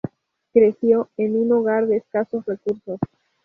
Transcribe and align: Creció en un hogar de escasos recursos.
Creció 0.51 1.09
en 1.15 1.35
un 1.37 1.51
hogar 1.51 1.85
de 1.85 1.97
escasos 1.97 2.43
recursos. 2.47 2.97